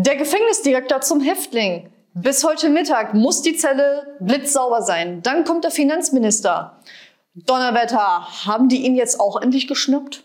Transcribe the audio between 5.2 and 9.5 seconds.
Dann kommt der Finanzminister. Donnerwetter, haben die ihn jetzt auch